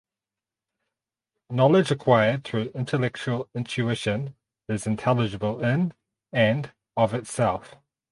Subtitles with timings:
[1.51, 4.35] Knowledge acquired through intellectual intuition
[4.67, 5.93] is intelligible in
[6.33, 7.75] and of itself.